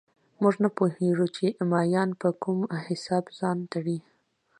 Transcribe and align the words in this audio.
موږ 0.41 0.55
نه 0.63 0.69
پوهېږو 0.77 1.27
چې 1.35 1.45
مایان 1.71 2.09
په 2.21 2.29
کوم 2.43 2.59
حساب 2.87 3.25
ځان 3.39 3.57
تړي 3.71 3.97